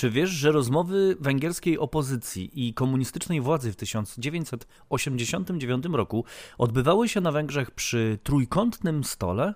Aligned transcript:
Czy 0.00 0.10
wiesz, 0.10 0.30
że 0.30 0.52
rozmowy 0.52 1.16
węgierskiej 1.20 1.78
opozycji 1.78 2.68
i 2.68 2.74
komunistycznej 2.74 3.40
władzy 3.40 3.72
w 3.72 3.76
1989 3.76 5.84
roku 5.92 6.24
odbywały 6.58 7.08
się 7.08 7.20
na 7.20 7.32
Węgrzech 7.32 7.70
przy 7.70 8.18
trójkątnym 8.22 9.04
stole? 9.04 9.54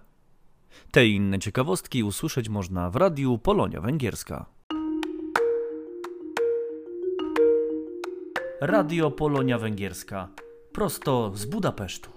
Te 0.90 1.06
i 1.06 1.14
inne 1.14 1.38
ciekawostki 1.38 2.02
usłyszeć 2.02 2.48
można 2.48 2.90
w 2.90 2.96
radiu 2.96 3.38
Polonia 3.38 3.80
Węgierska. 3.80 4.46
Radio 8.60 9.10
Polonia 9.10 9.58
Węgierska, 9.58 10.28
prosto 10.72 11.32
z 11.34 11.46
Budapesztu. 11.46 12.13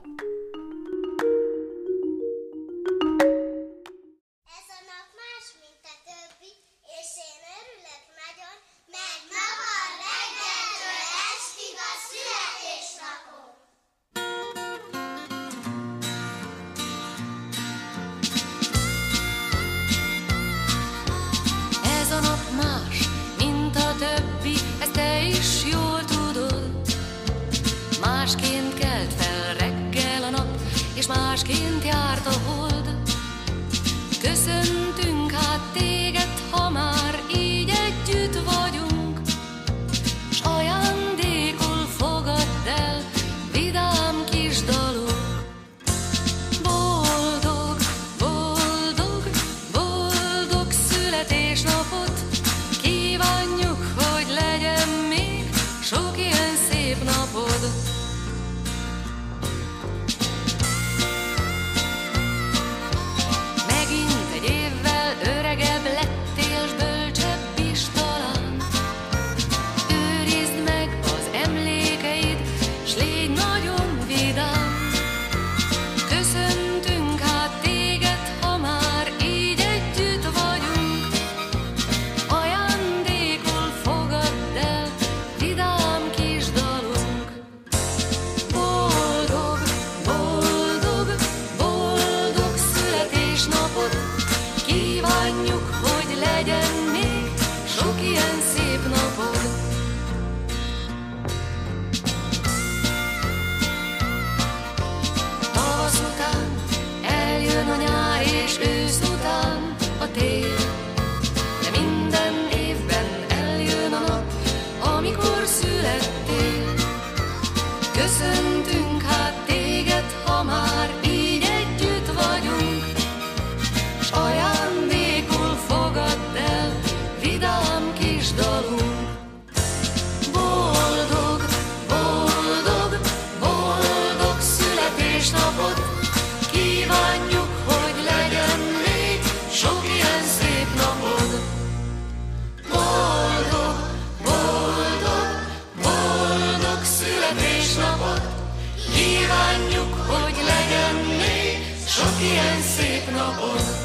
Ilyen 152.27 152.61
szép 152.61 153.11
napod 153.11 153.76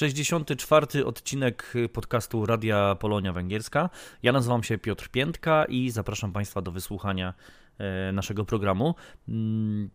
64. 0.00 1.04
odcinek 1.04 1.74
podcastu 1.92 2.46
Radia 2.46 2.94
Polonia 3.00 3.32
Węgierska. 3.32 3.90
Ja 4.22 4.32
nazywam 4.32 4.62
się 4.62 4.78
Piotr 4.78 5.08
Piętka 5.08 5.64
i 5.64 5.90
zapraszam 5.90 6.32
Państwa 6.32 6.62
do 6.62 6.72
wysłuchania 6.72 7.34
e, 7.78 8.12
naszego 8.12 8.44
programu. 8.44 8.94
Mm, 9.28 9.90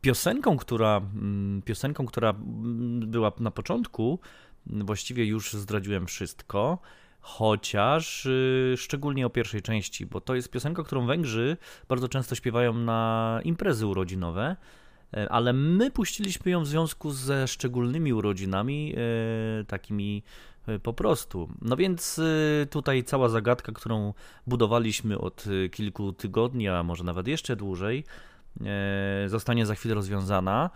piosenką, 0.00 0.56
która, 0.56 0.96
mm, 0.96 1.62
piosenką, 1.62 2.06
która 2.06 2.30
mm, 2.30 3.10
była 3.10 3.32
na 3.40 3.50
początku, 3.50 4.18
właściwie 4.66 5.24
już 5.24 5.52
zdradziłem 5.52 6.06
wszystko 6.06 6.78
chociaż 7.22 8.26
y, 8.26 8.74
szczególnie 8.76 9.26
o 9.26 9.30
pierwszej 9.30 9.62
części, 9.62 10.06
bo 10.06 10.20
to 10.20 10.34
jest 10.34 10.50
piosenka, 10.50 10.82
którą 10.82 11.06
Węgrzy 11.06 11.56
bardzo 11.88 12.08
często 12.08 12.34
śpiewają 12.34 12.74
na 12.74 13.40
imprezy 13.44 13.86
urodzinowe. 13.86 14.56
E, 15.16 15.28
ale 15.28 15.52
my 15.52 15.90
puściliśmy 15.90 16.50
ją 16.50 16.62
w 16.62 16.66
związku 16.66 17.10
ze 17.10 17.48
szczególnymi 17.48 18.12
urodzinami, 18.12 18.94
e, 19.60 19.64
takimi 19.64 20.22
e, 20.66 20.78
po 20.78 20.92
prostu. 20.92 21.48
No 21.62 21.76
więc 21.76 22.20
tutaj 22.70 23.04
cała 23.04 23.28
zagadka, 23.28 23.72
którą 23.72 24.14
budowaliśmy 24.46 25.18
od 25.18 25.44
kilku 25.70 26.12
tygodni, 26.12 26.68
a 26.68 26.82
może 26.82 27.04
nawet 27.04 27.28
jeszcze 27.28 27.56
dłużej, 27.56 28.04
zostanie 29.26 29.66
za 29.66 29.74
chwilę 29.74 29.94
rozwiązana. 29.94 30.70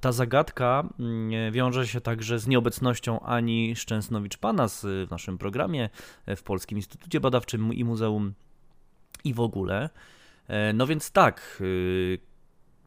Ta 0.00 0.12
zagadka 0.12 0.88
mm, 1.00 1.52
wiąże 1.52 1.86
się 1.86 2.00
także 2.00 2.38
z 2.38 2.46
nieobecnością 2.46 3.20
Ani 3.20 3.76
Szczęsnowicz-Panas 3.76 4.86
w 5.06 5.10
naszym 5.10 5.38
programie, 5.38 5.88
w 6.36 6.42
Polskim 6.42 6.78
Instytucie 6.78 7.20
Badawczym 7.20 7.74
i 7.74 7.84
Muzeum 7.84 8.34
i 9.24 9.34
w 9.34 9.40
ogóle. 9.40 9.90
No 10.74 10.86
więc 10.86 11.10
tak, 11.10 11.62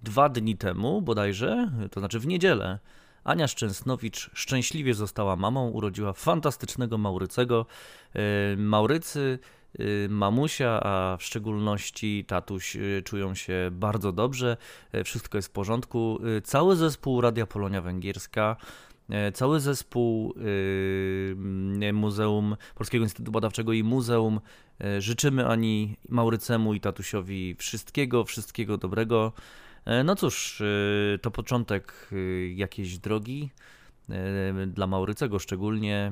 dwa 0.04 0.30
dni 0.30 0.58
temu 0.58 1.02
bodajże, 1.02 1.72
to 1.92 2.00
znaczy 2.00 2.20
w 2.20 2.28
niedzielę, 2.28 2.80
Ania 3.24 3.48
Szczęsnowicz 3.48 4.30
szczęśliwie 4.34 4.94
została 4.94 5.36
mamą, 5.36 5.70
urodziła 5.70 6.14
fantastycznego 6.14 6.98
Maurycego. 6.98 7.66
E, 8.14 8.20
Maurycy, 8.58 9.40
y, 9.80 10.08
mamusia, 10.10 10.80
a 10.84 11.18
w 11.18 11.24
szczególności 11.24 12.26
tatuś 12.28 12.76
y, 12.76 13.02
czują 13.06 13.36
się 13.36 13.70
bardzo 13.72 14.12
dobrze, 14.12 14.58
e, 14.92 15.04
wszystko 15.04 15.38
jest 15.38 15.48
w 15.48 15.52
porządku. 15.52 16.20
Cały 16.44 16.76
zespół 16.76 17.22
Radia 17.22 17.46
Polonia 17.46 17.82
Węgierska 17.82 18.56
E, 19.10 19.32
Cały 19.32 19.60
zespół 19.60 20.34
Muzeum 21.94 22.56
Polskiego 22.76 23.04
Instytutu 23.04 23.32
Badawczego 23.32 23.74
i 23.74 23.84
Muzeum 23.84 24.40
e, 24.82 25.02
życzymy 25.02 25.48
Ani 25.48 25.98
Maurycemu 26.10 26.74
i 26.74 26.80
tatusiowi 26.80 27.56
wszystkiego, 27.56 28.24
wszystkiego 28.24 28.78
dobrego. 28.78 29.34
E, 29.86 30.04
No 30.04 30.16
cóż, 30.16 30.62
y, 30.62 31.20
to 31.22 31.32
początek 31.32 32.10
y, 32.12 32.54
jakiejś 32.56 32.98
drogi, 32.98 33.52
e, 34.10 34.68
dla 34.68 34.88
Maurycego 34.88 35.40
szczególnie. 35.40 36.12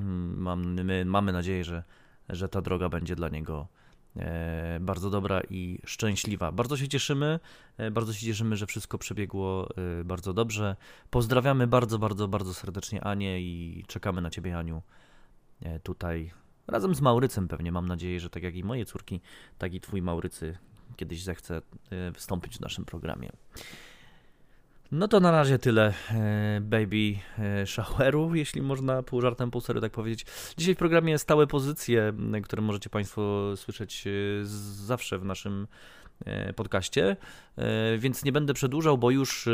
My 0.83 1.05
mamy 1.05 1.33
nadzieję, 1.33 1.63
że, 1.63 1.83
że 2.29 2.49
ta 2.49 2.61
droga 2.61 2.89
będzie 2.89 3.15
dla 3.15 3.29
niego 3.29 3.67
e, 4.15 4.79
bardzo 4.81 5.09
dobra 5.09 5.41
i 5.49 5.79
szczęśliwa. 5.85 6.51
Bardzo 6.51 6.77
się 6.77 6.87
cieszymy, 6.87 7.39
e, 7.77 7.91
bardzo 7.91 8.13
się 8.13 8.25
cieszymy, 8.25 8.55
że 8.55 8.65
wszystko 8.65 8.97
przebiegło 8.97 9.69
bardzo 10.05 10.33
dobrze. 10.33 10.75
Pozdrawiamy 11.09 11.67
bardzo, 11.67 11.99
bardzo, 11.99 12.27
bardzo 12.27 12.53
serdecznie 12.53 13.03
Anię 13.03 13.41
i 13.41 13.83
czekamy 13.87 14.21
na 14.21 14.29
Ciebie, 14.29 14.57
Aniu, 14.57 14.81
tutaj 15.83 16.31
razem 16.67 16.95
z 16.95 17.01
Maurycem 17.01 17.47
pewnie. 17.47 17.71
Mam 17.71 17.85
nadzieję, 17.87 18.19
że 18.19 18.29
tak 18.29 18.43
jak 18.43 18.55
i 18.55 18.63
moje 18.63 18.85
córki, 18.85 19.21
tak 19.57 19.73
i 19.73 19.81
Twój 19.81 20.01
Maurycy 20.01 20.57
kiedyś 20.95 21.23
zechce 21.23 21.61
wystąpić 22.13 22.57
w 22.57 22.61
naszym 22.61 22.85
programie. 22.85 23.29
No 24.91 25.07
to 25.07 25.19
na 25.19 25.31
razie 25.31 25.59
tyle 25.59 25.93
e, 26.11 26.61
baby 26.61 27.15
e, 27.39 27.65
showeru, 27.65 28.31
jeśli 28.35 28.61
można 28.61 29.03
pół 29.03 29.21
żartem, 29.21 29.51
pół 29.51 29.61
serio 29.61 29.81
tak 29.81 29.91
powiedzieć. 29.91 30.25
Dzisiaj 30.57 30.75
w 30.75 30.77
programie 30.77 31.17
stałe 31.17 31.47
pozycje, 31.47 32.13
które 32.43 32.61
możecie 32.61 32.89
Państwo 32.89 33.53
słyszeć 33.55 34.07
e, 34.07 34.11
zawsze 34.85 35.17
w 35.17 35.25
naszym 35.25 35.67
podcaście, 36.55 37.15
więc 37.97 38.23
nie 38.23 38.31
będę 38.31 38.53
przedłużał, 38.53 38.97
bo 38.97 39.11
już, 39.11 39.49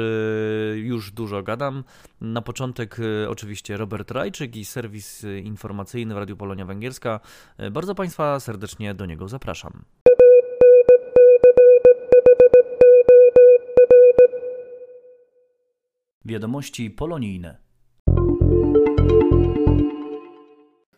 już 0.75 1.11
dużo 1.11 1.43
gadam. 1.43 1.83
Na 2.21 2.41
początek 2.41 2.97
oczywiście 3.27 3.77
Robert 3.77 4.11
Rajczyk 4.11 4.55
i 4.55 4.65
serwis 4.65 5.25
informacyjny 5.43 6.13
w 6.13 6.17
Radiu 6.17 6.37
Polonia 6.37 6.65
Węgierska. 6.65 7.19
Bardzo 7.71 7.95
Państwa 7.95 8.39
serdecznie 8.39 8.93
do 8.93 9.05
niego 9.05 9.27
zapraszam. 9.27 9.83
Wiadomości 16.25 16.89
polonijne. 16.89 17.57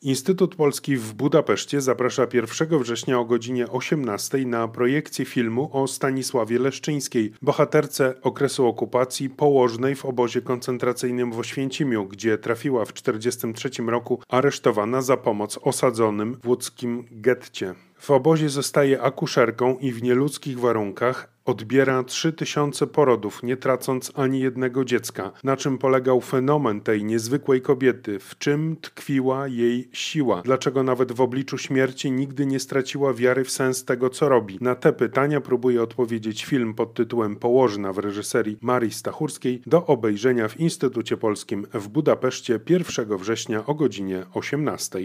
Instytut 0.01 0.55
Polski 0.55 0.97
w 0.97 1.13
Budapeszcie 1.13 1.81
zaprasza 1.81 2.27
1 2.33 2.79
września 2.79 3.19
o 3.19 3.25
godzinie 3.25 3.67
18 3.67 4.37
na 4.45 4.67
projekcję 4.67 5.25
filmu 5.25 5.69
o 5.73 5.87
Stanisławie 5.87 6.59
Leszczyńskiej, 6.59 7.33
bohaterce 7.41 8.21
okresu 8.21 8.67
okupacji 8.67 9.29
położnej 9.29 9.95
w 9.95 10.05
obozie 10.05 10.41
koncentracyjnym 10.41 11.31
w 11.31 11.39
Oświęcimiu, 11.39 12.05
gdzie 12.05 12.37
trafiła 12.37 12.85
w 12.85 12.93
1943 12.93 13.83
roku 13.83 14.21
aresztowana 14.29 15.01
za 15.01 15.17
pomoc 15.17 15.59
osadzonym 15.61 16.37
w 16.43 16.47
łódzkim 16.47 17.05
getcie. 17.11 17.75
W 17.97 18.11
obozie 18.11 18.49
zostaje 18.49 19.01
akuszerką 19.01 19.77
i 19.77 19.91
w 19.91 20.03
nieludzkich 20.03 20.59
warunkach 20.59 21.34
odbiera 21.45 22.03
3000 22.03 22.87
porodów, 22.87 23.43
nie 23.43 23.57
tracąc 23.57 24.11
ani 24.15 24.39
jednego 24.39 24.85
dziecka. 24.85 25.31
Na 25.43 25.57
czym 25.57 25.77
polegał 25.77 26.21
fenomen 26.21 26.81
tej 26.81 27.03
niezwykłej 27.03 27.61
kobiety? 27.61 28.19
W 28.19 28.37
czym 28.37 28.75
tkwiła 28.81 29.47
jej 29.47 29.89
siła? 29.91 30.41
Dlaczego 30.41 30.83
nawet 30.83 31.11
w 31.11 31.21
obliczu 31.21 31.57
śmierci 31.57 32.11
nigdy 32.11 32.45
nie 32.45 32.59
straciła 32.59 33.13
wiary 33.13 33.43
w 33.43 33.51
sens 33.51 33.85
tego, 33.85 34.09
co 34.09 34.29
robi? 34.29 34.57
Na 34.61 34.75
te 34.75 34.93
pytania 34.93 35.41
próbuje 35.41 35.83
odpowiedzieć 35.83 36.45
film 36.45 36.73
pod 36.73 36.93
tytułem 36.93 37.35
Położna 37.35 37.93
w 37.93 37.97
reżyserii 37.97 38.57
Marii 38.61 38.91
Stachurskiej 38.91 39.61
do 39.65 39.85
obejrzenia 39.85 40.47
w 40.47 40.59
Instytucie 40.59 41.17
Polskim 41.17 41.67
w 41.73 41.87
Budapeszcie 41.87 42.59
1 42.69 43.17
września 43.17 43.65
o 43.65 43.73
godzinie 43.73 44.25
18. 44.33 44.99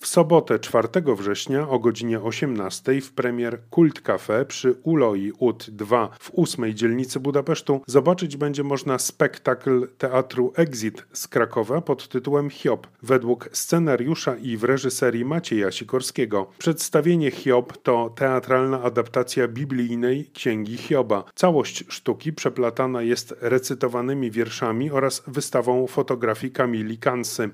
W 0.00 0.06
sobotę 0.06 0.58
4 0.58 0.88
września 1.16 1.68
o 1.68 1.78
godzinie 1.78 2.20
18 2.20 3.00
w 3.00 3.12
premier 3.12 3.60
Kult 3.70 4.00
Cafe 4.00 4.44
przy 4.44 4.74
Uloi 4.82 5.32
UT 5.38 5.70
2 5.70 6.10
w 6.20 6.30
8 6.36 6.74
dzielnicy 6.74 7.20
Budapesztu 7.20 7.80
zobaczyć 7.86 8.36
będzie 8.36 8.64
można 8.64 8.98
spektakl 8.98 9.88
teatru 9.98 10.52
Exit 10.56 11.06
z 11.12 11.28
Krakowa 11.28 11.80
pod 11.80 12.08
tytułem 12.08 12.50
Hiob 12.50 12.86
według 13.02 13.48
scenariusza 13.52 14.36
i 14.36 14.56
w 14.56 14.64
reżyserii 14.64 15.24
Macieja 15.24 15.70
Sikorskiego. 15.70 16.46
Przedstawienie 16.58 17.30
Hiob 17.30 17.76
to 17.82 18.10
teatralna 18.16 18.82
adaptacja 18.82 19.48
biblijnej 19.48 20.30
księgi 20.34 20.76
Hioba. 20.76 21.24
Całość 21.34 21.84
sztuki 21.88 22.32
przeplatana 22.32 23.02
jest 23.02 23.34
recytowanymi 23.40 24.30
wierszami 24.30 24.90
oraz 24.90 25.22
wystawą 25.26 25.86
fotografii 25.86 26.52
Kamili 26.52 26.98
Kansy. 26.98 27.50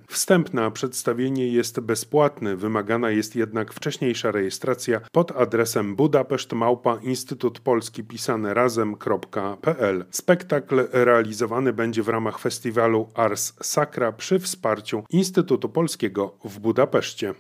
Przedstawienie 0.73 1.49
jest 1.49 1.81
bezpłatny 1.81 2.34
wymagana 2.41 3.11
jest 3.11 3.37
jednak 3.37 3.73
wcześniejsza 3.73 4.31
rejestracja 4.31 5.01
pod 5.13 5.37
adresem 5.37 5.97
Budapeszt 5.97 6.53
Małpa 6.53 6.99
Instytut 7.03 7.61
Polski 7.61 8.05
pisane 8.05 8.55
razem.pl. 8.55 10.05
Spektakl 10.11 10.89
realizowany 10.93 11.73
będzie 11.73 12.03
w 12.03 12.09
ramach 12.09 12.39
festiwalu 12.39 13.09
Ars 13.15 13.53
Sacra 13.63 14.13
przy 14.13 14.39
wsparciu 14.39 15.05
Instytutu 15.11 15.69
Polskiego 15.69 16.35
w 16.45 16.59
Budapeszcie. 16.59 17.35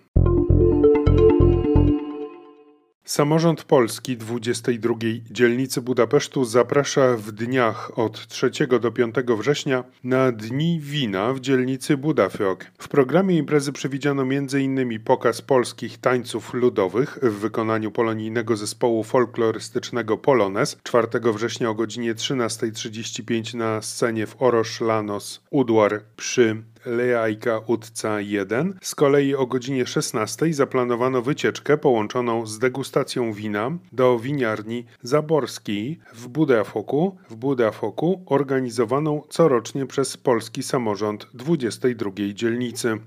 Samorząd 3.07 3.65
Polski 3.65 4.17
22 4.17 4.95
dzielnicy 5.31 5.83
Budapesztu 5.83 6.45
zaprasza 6.45 7.17
w 7.17 7.33
dniach 7.33 7.99
od 7.99 8.29
3 8.29 8.51
do 8.81 8.93
5 8.93 9.15
września 9.39 9.85
na 10.05 10.33
Dni 10.33 10.81
Wina 10.81 11.33
w 11.33 11.41
dzielnicy 11.41 11.97
Budafjok. 11.97 12.67
W 12.79 12.89
programie 12.89 13.37
imprezy 13.37 13.73
przewidziano 13.73 14.23
m.in. 14.23 15.01
pokaz 15.01 15.43
polskich 15.43 15.99
tańców 15.99 16.55
ludowych 16.55 17.19
w 17.23 17.33
wykonaniu 17.33 17.91
polonijnego 17.91 18.57
zespołu 18.57 19.05
folklorystycznego 19.05 20.19
Polones 20.19 20.77
4 20.83 21.09
września 21.33 21.71
o 21.71 21.75
godzinie 21.75 22.15
13.35 22.15 23.55
na 23.55 23.83
scenie 23.83 24.27
w 24.27 24.43
Orosz 24.43 24.81
Lanos 24.81 25.41
Udwar 25.51 26.03
przy 26.17 26.63
Leajka 26.87 27.61
Utca 27.67 28.21
1. 28.21 28.79
Z 28.83 28.95
kolei 28.95 29.35
o 29.35 29.47
godzinie 29.47 29.87
16 29.87 30.55
zaplanowano 30.55 31.23
wycieczkę 31.23 31.79
połączoną 31.79 32.47
z 32.47 32.59
degustacją 32.59 33.33
wina 33.33 33.71
do 33.93 34.19
winiarni 34.19 34.85
Zaborskiej 35.03 35.99
w 36.15 36.29
Budafoku, 36.29 37.17
w 37.31 37.37
Budafoku 37.37 38.23
organizowaną 38.27 39.23
corocznie 39.29 39.87
przez 39.87 40.17
polski 40.17 40.63
samorząd 40.63 41.27
22 41.35 42.11
dzielnicy. 42.35 42.99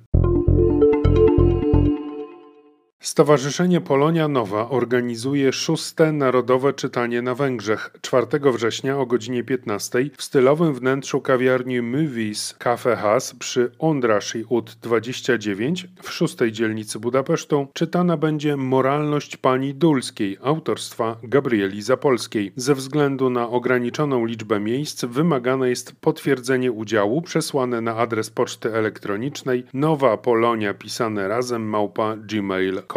Stowarzyszenie 3.07 3.81
Polonia 3.81 4.27
Nowa 4.27 4.69
organizuje 4.69 5.53
szóste 5.53 6.11
Narodowe 6.11 6.73
Czytanie 6.73 7.21
na 7.21 7.35
Węgrzech 7.35 7.89
4 8.01 8.27
września 8.53 8.99
o 8.99 9.05
godzinie 9.05 9.43
15 9.43 9.99
w 10.17 10.23
stylowym 10.23 10.73
wnętrzu 10.73 11.21
kawiarni 11.21 11.81
Movies 11.81 12.55
Cafe 12.59 12.95
Has 12.95 13.35
przy 13.35 13.71
Ondrasi 13.79 14.43
ut 14.49 14.77
29 14.81 15.87
w 16.03 16.11
szóstej 16.11 16.51
dzielnicy 16.51 16.99
Budapesztu 16.99 17.67
czytana 17.73 18.17
będzie 18.17 18.57
Moralność 18.57 19.37
Pani 19.37 19.73
Dulskiej 19.73 20.37
autorstwa 20.43 21.17
Gabrieli 21.23 21.81
Zapolskiej. 21.81 22.51
Ze 22.55 22.75
względu 22.75 23.29
na 23.29 23.49
ograniczoną 23.49 24.25
liczbę 24.25 24.59
miejsc 24.59 25.05
wymagane 25.05 25.69
jest 25.69 25.95
potwierdzenie 26.01 26.71
udziału 26.71 27.21
przesłane 27.21 27.81
na 27.81 27.95
adres 27.95 28.29
poczty 28.29 28.73
elektronicznej 28.73 29.63
nowa 29.73 30.17
polonia 30.17 30.73
pisane 30.73 31.27
razem 31.27 31.69
małpa 31.69 32.15
gmail.com 32.15 32.96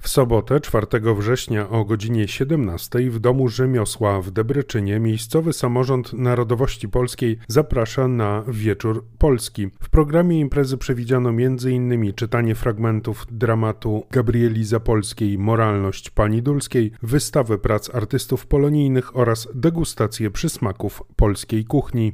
w 0.00 0.08
sobotę 0.08 0.60
4 0.60 0.86
września 1.16 1.68
o 1.68 1.84
godzinie 1.84 2.28
17 2.28 3.10
w 3.10 3.18
Domu 3.20 3.48
Rzemiosła 3.48 4.22
w 4.22 4.30
Debreczynie 4.30 5.00
miejscowy 5.00 5.52
samorząd 5.52 6.12
narodowości 6.12 6.88
polskiej 6.88 7.38
zaprasza 7.48 8.08
na 8.08 8.44
Wieczór 8.48 9.04
Polski. 9.18 9.70
W 9.82 9.90
programie 9.90 10.40
imprezy 10.40 10.78
przewidziano 10.78 11.28
m.in. 11.28 12.14
czytanie 12.14 12.54
fragmentów 12.54 13.26
dramatu 13.30 14.06
Gabrieli 14.10 14.64
Zapolskiej 14.64 15.38
Moralność 15.38 16.10
Pani 16.10 16.42
Dulskiej, 16.42 16.92
wystawę 17.02 17.58
prac 17.58 17.94
artystów 17.94 18.46
polonijnych 18.46 19.16
oraz 19.16 19.48
degustację 19.54 20.30
przysmaków 20.30 21.02
polskiej 21.16 21.64
kuchni. 21.64 22.12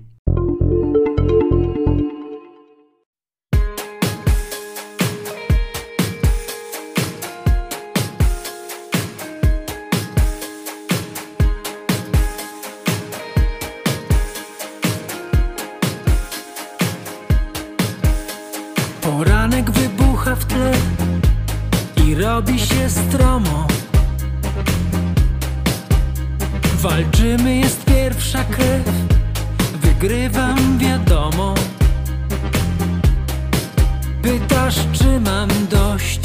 oczy 34.95 35.21
mam 35.21 35.49
dość? 35.71 36.21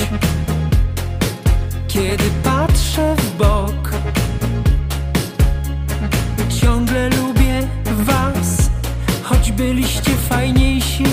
Kiedy 1.88 2.24
patrzę 2.44 3.16
w 3.16 3.38
bok 3.38 3.92
Ciągle 6.62 7.10
lubię 7.10 7.68
was 7.86 8.70
Choć 9.24 9.52
byliście 9.52 10.12
fajniejsi. 10.30 11.06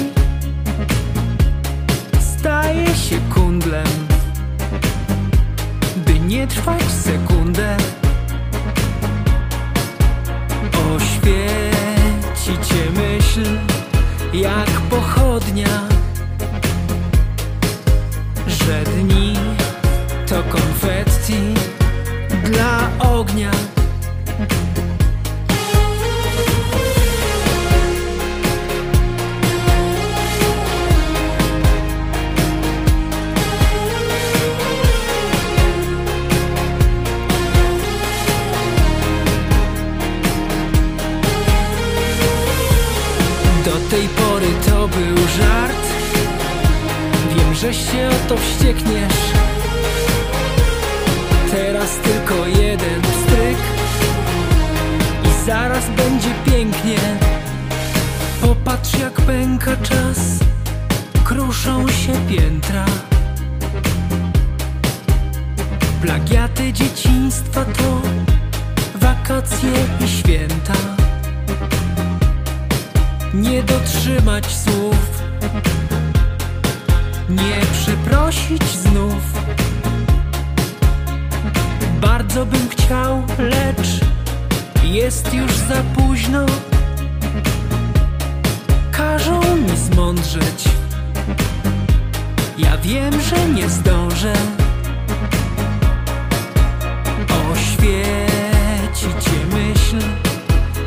Staję 2.20 2.86
się 2.86 3.18
kundlem 3.34 3.86
By 5.96 6.20
nie 6.20 6.46
trwać 6.46 6.82
sekundę. 6.82 7.76
Oświecicie 10.96 12.90
myśl 12.96 13.58
jak 14.32 14.75
Kruszą 61.56 61.88
się 61.88 62.12
piętra 62.28 62.84
Plagiaty 66.02 66.72
dzieciństwa 66.72 67.64
to 67.64 68.02
Wakacje 68.94 69.70
i 70.04 70.08
święta 70.08 70.72
nie 73.34 73.62
dotrzymać 73.62 74.46
słów, 74.46 75.22
nie 77.28 77.60
przeprosić 77.72 78.62
znów. 78.62 79.42
Bardzo 82.00 82.46
bym 82.46 82.68
chciał, 82.68 83.22
lecz 83.38 84.00
jest 84.84 85.34
już 85.34 85.52
za 85.52 85.82
późno. 85.94 86.46
Każą 88.92 89.40
mi 89.56 89.76
zmądrzeć. 89.76 90.85
Ja 92.58 92.76
wiem, 92.76 93.20
że 93.20 93.48
nie 93.48 93.68
zdążę. 93.68 94.32
Oświeci 97.52 99.06
cię 99.20 99.56
myśl, 99.56 100.06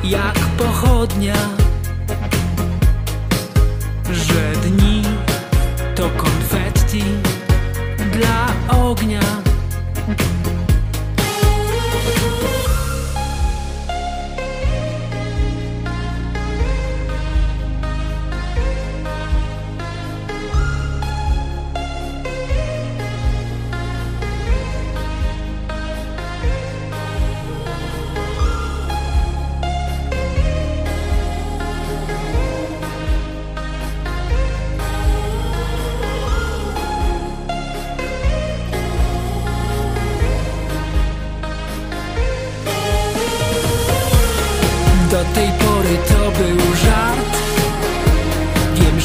jak 0.03 0.39
pochodnia 0.39 1.35
że 4.11 4.69
dni 4.69 5.03
to 5.95 6.09
konfetti 6.09 7.03
dla 8.11 8.77
ognia. 8.79 9.38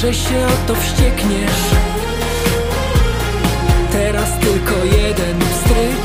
Że 0.04 0.14
się 0.14 0.46
o 0.46 0.66
to 0.68 0.74
wściekniesz. 0.74 1.64
Teraz 3.92 4.38
tylko 4.40 4.84
jeden 4.84 5.40
stryk 5.60 6.04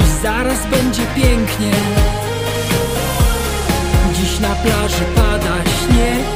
I 0.00 0.22
zaraz 0.22 0.66
będzie 0.66 1.02
pięknie. 1.14 1.72
Dziś 4.14 4.40
na 4.40 4.54
plaży 4.54 5.04
pada 5.14 5.54
śnieg. 5.64 6.26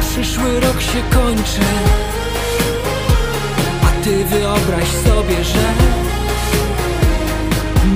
Przyszły 0.00 0.60
rok 0.60 0.80
się 0.80 1.02
kończy. 1.18 1.66
A 3.82 4.04
ty 4.04 4.24
wyobraź 4.24 4.88
sobie, 4.88 5.44
że 5.44 5.74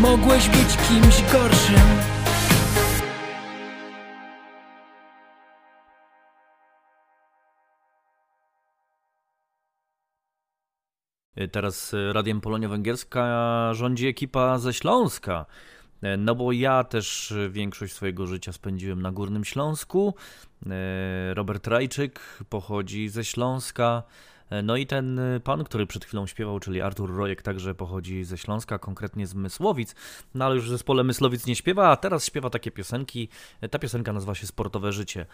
Mogłeś 0.01 0.49
być 0.49 0.77
kimś 0.89 1.33
gorszym 1.33 2.18
Teraz 11.47 11.95
y, 11.95 12.13
Radiem 12.13 12.41
Polonia 12.41 12.69
Węgierska 12.69 13.71
rządzi 13.75 14.07
ekipa 14.07 14.59
ze 14.59 14.75
Śląska. 14.75 15.47
Y, 16.05 16.17
No 16.17 16.35
bo 16.35 16.53
ja 16.53 16.85
też 16.85 17.31
y, 17.31 17.51
większość 17.51 17.93
swojego 17.93 18.27
życia 18.27 18.53
spędziłem 18.53 19.03
na 19.03 19.13
Górnym 19.13 19.45
Śląsku. 19.45 20.15
Y, 20.63 21.35
Robert 21.35 21.67
Rajczyk 21.67 22.21
pochodzi 22.49 23.09
ze 23.09 23.25
Śląska. 23.25 24.03
Y, 24.53 24.63
No 24.63 24.77
i 24.77 24.87
ten 24.87 25.19
y, 25.19 25.41
pan, 25.41 25.65
który 25.65 25.87
przed 25.87 26.05
chwilą 26.05 26.27
śpiewał, 26.27 26.61
czyli 26.61 26.81
Artur 26.81 27.17
Rojek, 27.17 27.43
także 27.43 27.75
pochodzi 27.75 28.25
ze 28.25 28.39
Śląska, 28.39 28.79
konkretnie 28.79 29.27
z 29.27 29.35
Mysłowic. 29.35 29.95
No 30.35 30.45
ale 30.45 30.55
już 30.55 30.65
w 30.67 30.69
zespole 30.71 31.05
Myslowic 31.05 31.47
nie 31.47 31.57
śpiewa, 31.57 31.91
a 31.91 31.97
teraz 31.97 32.27
śpiewa 32.27 32.51
takie 32.51 32.71
piosenki. 32.71 33.29
Y, 33.65 33.69
Ta 33.69 33.79
piosenka 33.79 34.13
nazywa 34.13 34.35
się 34.35 34.47
Sportowe 34.47 34.93
Życie. 34.93 35.27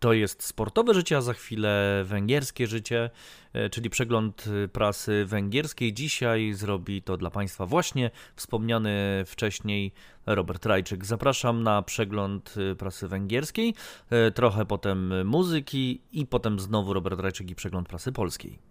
E, 0.00 0.02
To 0.02 0.12
jest 0.12 0.42
sportowe 0.42 0.94
życie, 0.94 1.16
a 1.16 1.20
za 1.20 1.32
chwilę 1.32 2.04
węgierskie 2.04 2.66
życie, 2.66 3.10
e, 3.52 3.70
czyli 3.70 3.90
przegląd 3.90 4.46
y, 4.46 4.68
prasy 4.68 5.24
węgierskiej. 5.24 5.92
Dzisiaj 5.92 6.52
zrobi 6.52 7.02
to 7.02 7.16
dla 7.16 7.30
Państwa 7.30 7.66
właśnie 7.66 8.10
wspomniany 8.36 9.24
wcześniej 9.26 9.92
Robert 10.26 10.66
Rajczyk. 10.66 11.04
Zapraszam 11.04 11.62
na 11.62 11.82
przegląd 11.82 12.54
y, 12.72 12.76
prasy 12.76 13.08
węgierskiej, 13.08 13.74
e, 14.10 14.30
trochę 14.30 14.66
potem 14.66 15.26
muzyki 15.26 16.00
i 16.12 16.26
potem 16.26 16.60
znowu 16.60 16.94
Robert 16.94 17.20
Rajczyk 17.20 17.50
i 17.50 17.54
przegląd 17.54 17.88
prasy 17.88 18.12
polskiej. 18.12 18.69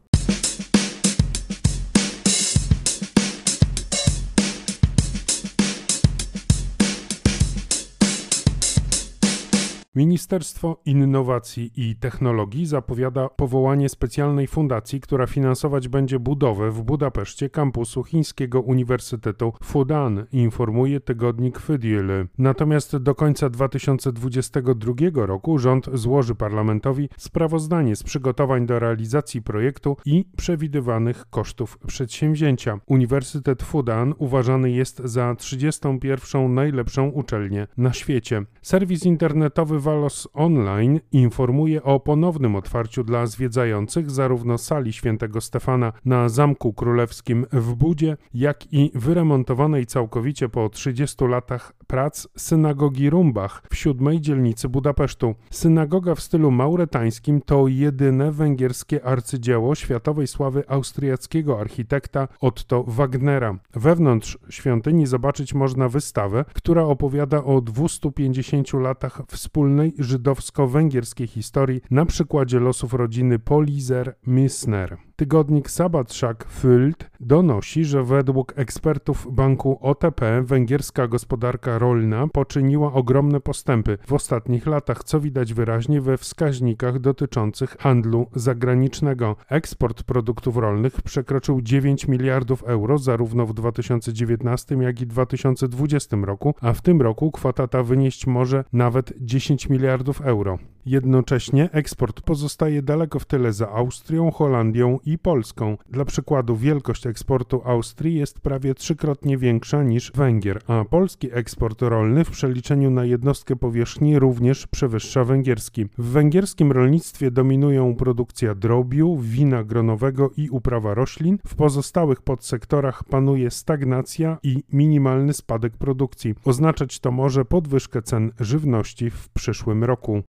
Ministerstwo 9.95 10.81
Innowacji 10.85 11.71
i 11.75 11.95
Technologii 11.95 12.65
zapowiada 12.65 13.29
powołanie 13.29 13.89
specjalnej 13.89 14.47
fundacji, 14.47 14.99
która 14.99 15.27
finansować 15.27 15.87
będzie 15.87 16.19
budowę 16.19 16.71
w 16.71 16.83
Budapeszcie 16.83 17.49
kampusu 17.49 18.03
chińskiego 18.03 18.61
Uniwersytetu 18.61 19.53
Fudan, 19.63 20.25
informuje 20.31 20.99
tygodnik 20.99 21.59
Fydiel. 21.59 22.27
Natomiast 22.37 22.97
do 22.97 23.15
końca 23.15 23.49
2022 23.49 24.93
roku 25.13 25.57
rząd 25.57 25.85
złoży 25.93 26.35
parlamentowi 26.35 27.09
sprawozdanie 27.17 27.95
z 27.95 28.03
przygotowań 28.03 28.65
do 28.65 28.79
realizacji 28.79 29.41
projektu 29.41 29.97
i 30.05 30.25
przewidywanych 30.37 31.25
kosztów 31.29 31.77
przedsięwzięcia. 31.87 32.79
Uniwersytet 32.87 33.63
Fudan 33.63 34.13
uważany 34.17 34.71
jest 34.71 35.01
za 35.03 35.35
31. 35.35 36.53
najlepszą 36.53 37.07
uczelnię 37.07 37.67
na 37.77 37.93
świecie. 37.93 38.45
Serwis 38.61 39.05
internetowy 39.05 39.78
Walos 39.79 40.27
Online 40.33 40.99
informuje 41.11 41.83
o 41.83 41.99
ponownym 41.99 42.55
otwarciu 42.55 43.03
dla 43.03 43.25
zwiedzających 43.25 44.11
zarówno 44.11 44.57
sali 44.57 44.93
świętego 44.93 45.41
Stefana 45.41 45.93
na 46.05 46.29
Zamku 46.29 46.73
Królewskim 46.73 47.45
w 47.51 47.75
Budzie, 47.75 48.17
jak 48.33 48.73
i 48.73 48.91
wyremontowanej 48.95 49.85
całkowicie 49.85 50.49
po 50.49 50.69
30 50.69 51.25
latach 51.25 51.73
prac 51.87 52.27
synagogi 52.37 53.09
Rumbach 53.09 53.63
w 53.69 53.75
siódmej 53.75 54.21
dzielnicy 54.21 54.69
Budapesztu. 54.69 55.35
Synagoga 55.51 56.15
w 56.15 56.21
stylu 56.21 56.51
mauretańskim 56.51 57.41
to 57.41 57.67
jedyne 57.67 58.31
węgierskie 58.31 59.05
arcydzieło 59.05 59.75
światowej 59.75 60.27
sławy 60.27 60.63
austriackiego 60.67 61.59
architekta 61.59 62.27
Otto 62.41 62.83
Wagnera. 62.87 63.59
Wewnątrz 63.73 64.37
świątyni 64.49 65.07
zobaczyć 65.07 65.53
można 65.53 65.89
wystawę, 65.89 66.45
która 66.53 66.83
opowiada 66.83 67.43
o 67.43 67.61
250 67.61 68.73
latach 68.73 69.21
wspólnej 69.27 69.68
wspólnej 69.69 69.93
żydowsko-węgierskiej 69.99 71.27
historii 71.27 71.81
na 71.91 72.05
przykładzie 72.05 72.59
losów 72.59 72.93
rodziny 72.93 73.39
Polizer-Misner. 73.39 75.08
Tygodnik 75.19 75.69
Sabatrzak 75.69 76.47
Fült 76.49 77.09
donosi, 77.19 77.85
że 77.85 78.03
według 78.03 78.53
ekspertów 78.55 79.27
banku 79.31 79.79
OTP 79.81 80.41
węgierska 80.43 81.07
gospodarka 81.07 81.77
rolna 81.79 82.27
poczyniła 82.27 82.93
ogromne 82.93 83.39
postępy 83.39 83.97
w 84.07 84.13
ostatnich 84.13 84.65
latach, 84.65 85.03
co 85.03 85.19
widać 85.19 85.53
wyraźnie 85.53 86.01
we 86.01 86.17
wskaźnikach 86.17 86.99
dotyczących 86.99 87.77
handlu 87.79 88.27
zagranicznego. 88.35 89.35
Eksport 89.49 90.03
produktów 90.03 90.57
rolnych 90.57 91.01
przekroczył 91.01 91.61
9 91.61 92.07
miliardów 92.07 92.63
euro 92.63 92.97
zarówno 92.97 93.45
w 93.45 93.53
2019 93.53 94.75
jak 94.75 95.01
i 95.01 95.07
2020 95.07 96.17
roku, 96.17 96.55
a 96.61 96.73
w 96.73 96.81
tym 96.81 97.01
roku 97.01 97.31
kwota 97.31 97.67
ta 97.67 97.83
wynieść 97.83 98.27
może 98.27 98.63
nawet 98.73 99.13
10 99.21 99.69
miliardów 99.69 100.21
euro. 100.21 100.59
Jednocześnie 100.89 101.69
eksport 101.71 102.21
pozostaje 102.21 102.81
daleko 102.81 103.19
w 103.19 103.25
tyle 103.25 103.53
za 103.53 103.69
Austrią, 103.71 104.31
Holandią 104.31 104.99
i 105.05 105.17
Polską. 105.17 105.77
Dla 105.89 106.05
przykładu 106.05 106.55
wielkość 106.55 107.07
eksportu 107.07 107.61
Austrii 107.65 108.15
jest 108.15 108.39
prawie 108.39 108.75
trzykrotnie 108.75 109.37
większa 109.37 109.83
niż 109.83 110.11
Węgier, 110.11 110.61
a 110.67 110.85
polski 110.85 111.29
eksport 111.31 111.81
rolny 111.81 112.25
w 112.25 112.29
przeliczeniu 112.29 112.91
na 112.91 113.05
jednostkę 113.05 113.55
powierzchni 113.55 114.19
również 114.19 114.67
przewyższa 114.67 115.23
węgierski. 115.23 115.85
W 115.97 116.05
węgierskim 116.05 116.71
rolnictwie 116.71 117.31
dominują 117.31 117.95
produkcja 117.95 118.55
drobiu, 118.55 119.17
wina 119.21 119.63
gronowego 119.63 120.31
i 120.37 120.49
uprawa 120.49 120.93
roślin. 120.93 121.37
W 121.47 121.55
pozostałych 121.55 122.21
podsektorach 122.21 123.03
panuje 123.03 123.51
stagnacja 123.51 124.37
i 124.43 124.63
minimalny 124.73 125.33
spadek 125.33 125.77
produkcji. 125.77 126.35
Oznaczać 126.45 126.99
to 126.99 127.11
może 127.11 127.45
podwyżkę 127.45 128.01
cen 128.01 128.31
żywności 128.39 129.09
w 129.09 129.29
przyszłym 129.29 129.83
roku. 129.83 130.23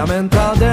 lamentate 0.00 0.69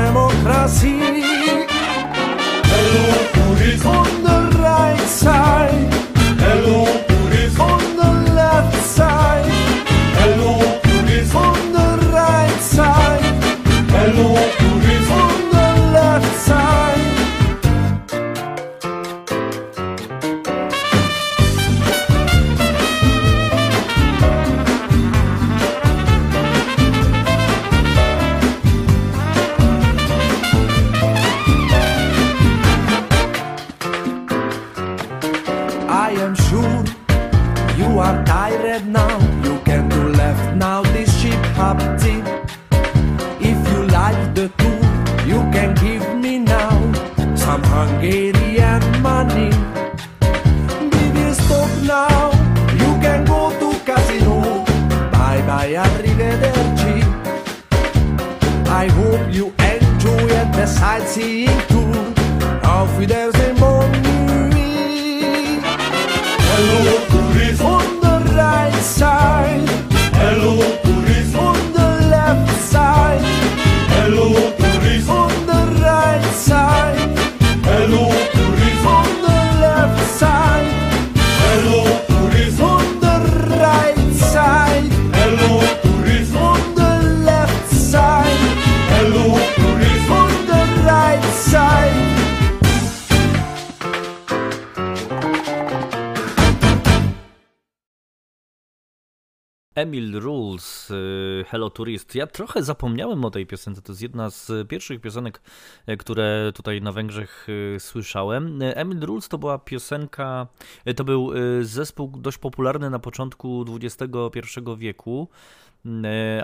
Emil 99.77 100.19
Rules, 100.19 100.91
y, 100.91 101.45
Hello 101.47 101.69
Tourist. 101.69 102.15
Ja 102.15 102.27
trochę 102.27 102.63
zapomniałem 102.63 103.25
o 103.25 103.31
tej 103.31 103.45
piosence. 103.45 103.81
To 103.81 103.91
jest 103.91 104.01
jedna 104.01 104.29
z 104.29 104.67
pierwszych 104.67 105.01
piosenek, 105.01 105.41
y, 105.89 105.97
które 105.97 106.51
tutaj 106.55 106.81
na 106.81 106.91
Węgrzech 106.91 107.47
y, 107.49 107.79
słyszałem. 107.79 108.59
Emil 108.61 108.99
Rules 108.99 109.27
to 109.29 109.37
była 109.37 109.59
piosenka, 109.59 110.47
to 110.95 111.03
był 111.03 111.31
zespół 111.61 112.07
dość 112.17 112.37
popularny 112.37 112.89
na 112.89 112.99
początku 112.99 113.65
XXI 113.81 114.59
wieku. 114.77 115.27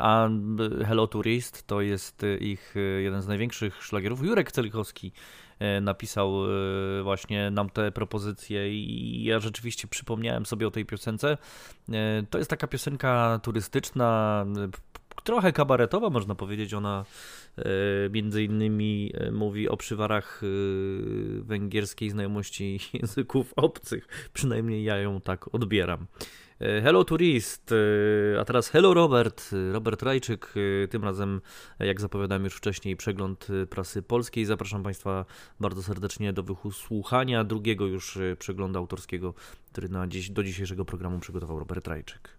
A 0.02 0.30
Hello 0.86 1.08
Tourist 1.08 1.67
to 1.67 1.82
jest 1.82 2.26
ich 2.39 2.76
jeden 3.04 3.22
z 3.22 3.28
największych 3.28 3.84
szlagierów. 3.84 4.26
Jurek 4.26 4.52
Celichowski 4.52 5.12
napisał 5.82 6.46
e, 6.46 7.04
właśnie 7.04 7.52
nam 7.52 7.70
te 7.70 7.92
propozycje 7.92 8.74
i 8.74 9.24
ja 9.24 9.39
rzeczywiście 9.39 9.88
przypomniałem 9.88 10.46
sobie 10.46 10.68
o 10.68 10.72
tej 10.72 10.86
piosence. 10.86 11.38
E, 11.92 12.24
to 12.30 12.38
jest 12.38 12.50
taka 12.50 12.68
piosenka 12.68 13.39
turystyczna, 13.44 14.46
trochę 15.24 15.52
kabaretowa 15.52 16.10
można 16.10 16.36
powiedzieć, 16.36 16.74
ona 16.74 17.06
między 18.10 18.44
innymi 18.44 19.13
mówi 19.32 19.70
o 19.70 19.78
przywarach 19.78 20.42
węgierskiej 21.39 22.10
znajomości 22.10 22.80
języków 22.94 23.54
obcych, 23.56 24.30
przynajmniej 24.34 24.84
ja 24.84 24.98
ją 24.98 25.22
tak 25.22 25.56
odbieram. 25.56 26.08
Hello 26.63 27.04
Tourist, 27.04 27.71
e, 27.71 28.39
a 28.39 28.45
teraz 28.45 28.69
Hello 28.69 28.93
Robert, 28.93 29.49
Robert 29.71 30.04
Rajczyk, 30.04 30.54
e, 30.84 30.88
tym 30.88 31.04
razem 31.04 31.41
jak 31.80 32.02
zapowiadałem 32.02 32.43
już 32.43 32.56
wcześniej 32.56 32.95
przegląd 32.95 33.47
prasy 33.69 34.02
polskiej. 34.02 34.45
Zapraszam 34.45 34.84
Państwa 34.84 35.26
bardzo 35.60 35.84
serdecznie 35.84 36.34
do 36.34 36.43
wysłuchania 36.43 37.43
drugiego 37.43 37.86
już 37.88 38.17
przeglądu 38.39 38.80
autorskiego, 38.80 39.34
który 39.71 39.89
na 39.89 40.08
dziś, 40.08 40.30
do 40.30 40.43
dzisiejszego 40.43 40.86
programu 40.86 41.19
przygotował 41.19 41.60
Robert 41.60 41.88
Rajczyk. 41.88 42.30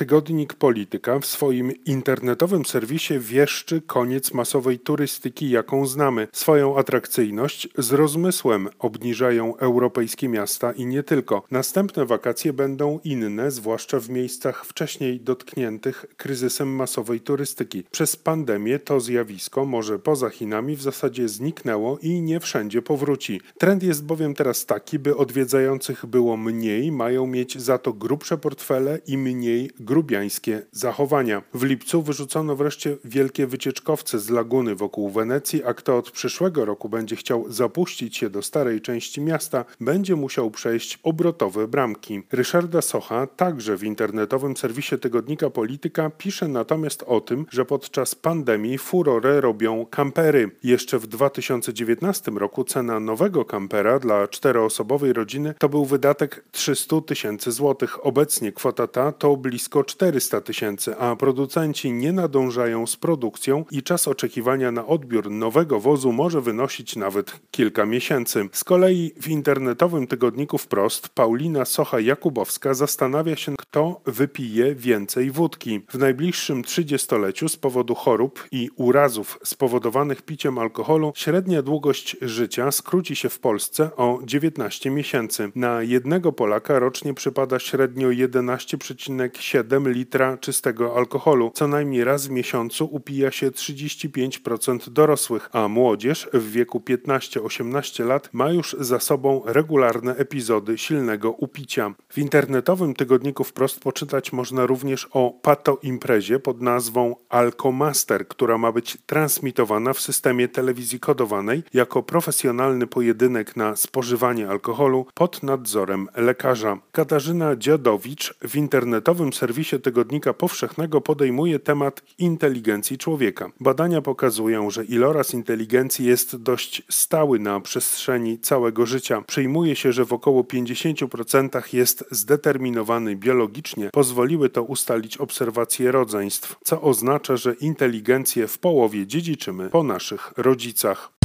Tygodnik 0.00 0.54
Polityka 0.54 1.18
w 1.18 1.26
swoim 1.26 1.72
internetowym 1.84 2.64
serwisie 2.64 3.18
wieszczy 3.18 3.80
koniec 3.80 4.34
masowej 4.34 4.78
turystyki, 4.78 5.50
jaką 5.50 5.86
znamy. 5.86 6.28
Swoją 6.32 6.78
atrakcyjność 6.78 7.68
z 7.78 7.92
rozmysłem 7.92 8.68
obniżają 8.78 9.56
europejskie 9.56 10.28
miasta 10.28 10.72
i 10.72 10.86
nie 10.86 11.02
tylko. 11.02 11.42
Następne 11.50 12.06
wakacje 12.06 12.52
będą 12.52 13.00
inne, 13.04 13.50
zwłaszcza 13.50 14.00
w 14.00 14.10
miejscach 14.10 14.66
wcześniej 14.66 15.20
dotkniętych 15.20 16.06
kryzysem 16.16 16.68
masowej 16.68 17.20
turystyki. 17.20 17.84
Przez 17.90 18.16
pandemię 18.16 18.78
to 18.78 19.00
zjawisko, 19.00 19.64
może 19.64 19.98
poza 19.98 20.30
Chinami, 20.30 20.76
w 20.76 20.82
zasadzie 20.82 21.28
zniknęło 21.28 21.98
i 22.02 22.22
nie 22.22 22.40
wszędzie 22.40 22.82
powróci. 22.82 23.40
Trend 23.58 23.82
jest 23.82 24.04
bowiem 24.04 24.34
teraz 24.34 24.66
taki, 24.66 24.98
by 24.98 25.16
odwiedzających 25.16 26.06
było 26.06 26.36
mniej, 26.36 26.92
mają 26.92 27.26
mieć 27.26 27.58
za 27.58 27.78
to 27.78 27.92
grubsze 27.92 28.38
portfele 28.38 28.98
i 29.06 29.18
mniej 29.18 29.70
grubiańskie 29.90 30.62
zachowania. 30.72 31.42
W 31.54 31.62
lipcu 31.62 32.02
wyrzucono 32.02 32.56
wreszcie 32.56 32.96
wielkie 33.04 33.46
wycieczkowce 33.46 34.18
z 34.18 34.30
laguny 34.30 34.74
wokół 34.74 35.10
Wenecji, 35.10 35.64
a 35.64 35.74
kto 35.74 35.98
od 35.98 36.10
przyszłego 36.10 36.64
roku 36.64 36.88
będzie 36.88 37.16
chciał 37.16 37.52
zapuścić 37.52 38.16
się 38.16 38.30
do 38.30 38.42
starej 38.42 38.80
części 38.80 39.20
miasta, 39.20 39.64
będzie 39.80 40.16
musiał 40.16 40.50
przejść 40.50 40.98
obrotowe 41.02 41.68
bramki. 41.68 42.22
Ryszarda 42.32 42.82
Socha, 42.82 43.26
także 43.26 43.76
w 43.76 43.84
internetowym 43.84 44.56
serwisie 44.56 44.98
tygodnika 44.98 45.50
Polityka, 45.50 46.10
pisze 46.10 46.48
natomiast 46.48 47.04
o 47.06 47.20
tym, 47.20 47.46
że 47.50 47.64
podczas 47.64 48.14
pandemii 48.14 48.78
furorę 48.78 49.40
robią 49.40 49.86
kampery. 49.86 50.50
Jeszcze 50.62 50.98
w 50.98 51.06
2019 51.06 52.30
roku 52.30 52.64
cena 52.64 53.00
nowego 53.00 53.44
kampera 53.44 53.98
dla 53.98 54.28
czteroosobowej 54.28 55.12
rodziny 55.12 55.54
to 55.58 55.68
był 55.68 55.84
wydatek 55.84 56.44
300 56.52 57.00
tysięcy 57.00 57.52
złotych. 57.52 58.06
Obecnie 58.06 58.52
kwota 58.52 58.86
ta 58.86 59.12
to 59.12 59.36
blisko 59.36 59.79
400 59.84 60.40
tysięcy, 60.40 60.96
a 60.96 61.16
producenci 61.16 61.92
nie 61.92 62.12
nadążają 62.12 62.86
z 62.86 62.96
produkcją 62.96 63.64
i 63.70 63.82
czas 63.82 64.08
oczekiwania 64.08 64.72
na 64.72 64.86
odbiór 64.86 65.30
nowego 65.30 65.80
wozu 65.80 66.12
może 66.12 66.40
wynosić 66.40 66.96
nawet 66.96 67.40
kilka 67.50 67.86
miesięcy. 67.86 68.48
Z 68.52 68.64
kolei 68.64 69.12
w 69.20 69.28
internetowym 69.28 70.06
tygodniku 70.06 70.58
wprost 70.58 71.08
Paulina 71.08 71.62
Socha-Jakubowska 71.62 72.74
zastanawia 72.74 73.36
się, 73.36 73.54
kto 73.58 74.00
wypije 74.06 74.74
więcej 74.74 75.30
wódki. 75.30 75.80
W 75.88 75.98
najbliższym 75.98 76.64
trzydziestoleciu 76.64 77.48
z 77.48 77.56
powodu 77.56 77.94
chorób 77.94 78.46
i 78.52 78.70
urazów 78.76 79.38
spowodowanych 79.44 80.22
piciem 80.22 80.58
alkoholu 80.58 81.12
średnia 81.16 81.62
długość 81.62 82.16
życia 82.20 82.72
skróci 82.72 83.16
się 83.16 83.28
w 83.28 83.38
Polsce 83.38 83.96
o 83.96 84.18
19 84.24 84.90
miesięcy. 84.90 85.52
Na 85.54 85.82
jednego 85.82 86.32
Polaka 86.32 86.78
rocznie 86.78 87.14
przypada 87.14 87.58
średnio 87.58 88.08
11,7 88.08 89.69
7 89.70 89.88
litra 89.88 90.36
czystego 90.36 90.96
alkoholu. 90.96 91.50
Co 91.54 91.68
najmniej 91.68 92.04
raz 92.04 92.26
w 92.26 92.30
miesiącu 92.30 92.88
upija 92.92 93.30
się 93.30 93.50
35% 93.50 94.88
dorosłych, 94.88 95.48
a 95.52 95.68
młodzież 95.68 96.28
w 96.32 96.50
wieku 96.50 96.78
15-18 96.78 98.06
lat 98.06 98.28
ma 98.32 98.50
już 98.50 98.76
za 98.80 99.00
sobą 99.00 99.42
regularne 99.44 100.16
epizody 100.16 100.78
silnego 100.78 101.30
upicia. 101.30 101.94
W 102.08 102.18
internetowym 102.18 102.94
tygodniku 102.94 103.44
wprost 103.44 103.80
poczytać 103.80 104.32
można 104.32 104.66
również 104.66 105.08
o 105.12 105.38
pato 105.42 105.78
imprezie 105.82 106.38
pod 106.38 106.60
nazwą 106.60 107.16
Alkomaster, 107.28 108.28
która 108.28 108.58
ma 108.58 108.72
być 108.72 108.98
transmitowana 109.06 109.92
w 109.92 110.00
systemie 110.00 110.48
telewizji 110.48 111.00
kodowanej 111.00 111.62
jako 111.74 112.02
profesjonalny 112.02 112.86
pojedynek 112.86 113.56
na 113.56 113.76
spożywanie 113.76 114.48
alkoholu 114.48 115.06
pod 115.14 115.42
nadzorem 115.42 116.08
lekarza. 116.16 116.78
Katarzyna 116.92 117.56
Dziadowicz 117.56 118.34
w 118.48 118.56
internetowym 118.56 119.32
serwisie 119.32 119.59
serwisie 119.64 119.82
Tygodnika 119.82 120.34
Powszechnego 120.34 121.00
podejmuje 121.00 121.58
temat 121.58 122.02
inteligencji 122.18 122.98
człowieka. 122.98 123.50
Badania 123.60 124.02
pokazują, 124.02 124.70
że 124.70 124.84
iloraz 124.84 125.34
inteligencji 125.34 126.06
jest 126.06 126.36
dość 126.36 126.82
stały 126.90 127.38
na 127.38 127.60
przestrzeni 127.60 128.38
całego 128.38 128.86
życia. 128.86 129.22
Przyjmuje 129.26 129.76
się, 129.76 129.92
że 129.92 130.04
w 130.04 130.12
około 130.12 130.42
50% 130.42 131.74
jest 131.74 132.04
zdeterminowany 132.10 133.16
biologicznie. 133.16 133.90
Pozwoliły 133.92 134.48
to 134.48 134.62
ustalić 134.62 135.16
obserwacje 135.16 135.92
rodzeństw, 135.92 136.56
co 136.64 136.82
oznacza, 136.82 137.36
że 137.36 137.54
inteligencję 137.54 138.46
w 138.46 138.58
połowie 138.58 139.06
dziedziczymy 139.06 139.70
po 139.70 139.82
naszych 139.82 140.32
rodzicach. 140.36 141.19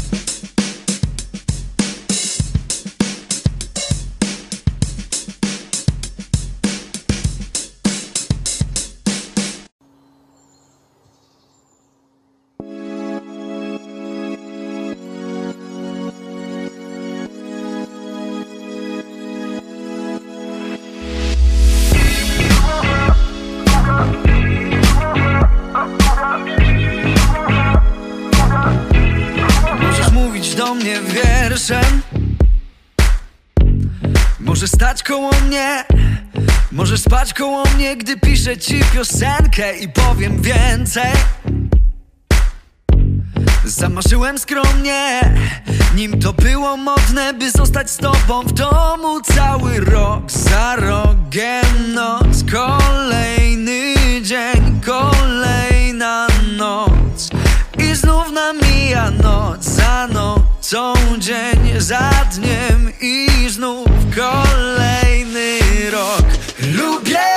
Mnie, 37.86 37.96
gdy 37.96 38.18
piszę 38.18 38.58
ci 38.58 38.82
piosenkę 38.94 39.78
I 39.78 39.90
powiem 39.90 40.42
więcej. 40.42 41.12
Zamarzyłem 43.66 44.40
skromnie, 44.40 45.22
nim 45.96 46.20
to 46.20 46.34
było 46.34 46.78
modne 46.78 47.34
By 47.34 47.52
zostać 47.52 47.92
z 47.92 47.98
tobą 47.98 48.44
w 48.44 48.52
domu 48.54 49.22
cały 49.22 49.80
rok 49.80 50.32
Za 50.32 50.76
rogiem. 50.76 51.94
Noc, 51.94 52.44
kolejny 52.52 53.96
dzień, 54.22 54.82
kolejna 54.86 56.28
noc. 56.58 57.30
I 57.78 57.96
znów 57.96 58.32
namija 58.32 59.12
noc 59.12 59.64
za 59.64 60.08
nocą, 60.08 60.94
dzień 61.18 61.82
za 61.82 62.10
dniem 62.36 62.92
I 63.02 63.50
znów 63.50 63.88
kolejny 64.16 65.60
rok. 65.92 66.26
Lubię 66.74 67.35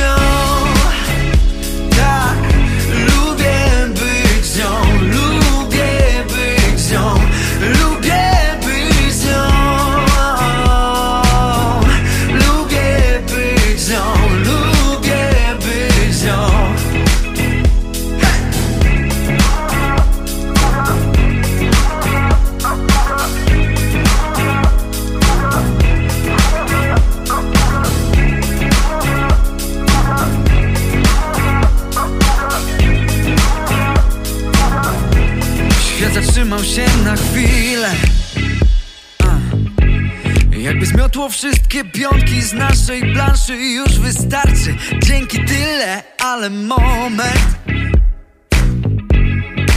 być 0.00 0.39
zmiotło 41.10 41.28
wszystkie 41.28 41.84
pionki 41.84 42.42
z 42.42 42.52
naszej 42.52 43.12
planszy 43.12 43.56
Już 43.56 43.98
wystarczy, 43.98 44.74
dzięki 45.02 45.44
tyle, 45.44 46.02
ale 46.24 46.50
moment. 46.50 47.58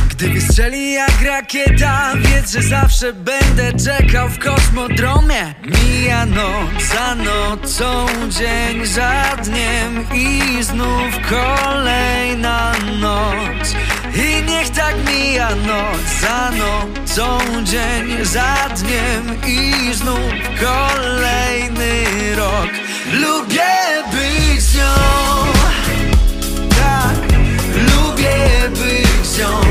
Gdy 0.10 0.30
wystrzeli 0.30 0.94
jak 0.94 1.22
rakieta 1.22 2.14
Wiedz, 2.16 2.52
że 2.52 2.62
zawsze 2.62 3.14
będę 3.14 3.74
czekał 3.86 4.30
w 4.30 4.40
kosmodromie. 4.40 5.56
Mija 5.66 6.26
noc 6.26 6.84
za 6.94 7.16
nocą, 7.16 8.06
dzień 8.30 8.86
za 8.86 9.36
dniem 9.44 10.06
I 10.16 10.64
znów 10.64 11.20
kolejna 11.30 12.23
mija 15.34 15.50
noc 15.50 16.02
za 16.22 16.52
nocą, 16.52 17.38
dzień 17.64 18.26
za 18.26 18.70
dniem 18.76 19.42
I 19.48 19.94
znów 19.94 20.34
kolejny 20.60 22.06
rok. 22.36 22.70
Lubię 23.14 24.04
być 24.12 24.62
z 24.62 24.76
nią. 24.76 24.96
Tak, 26.70 27.38
lubię 27.76 28.70
być 28.70 29.28
z 29.28 29.40
nią, 29.40 29.62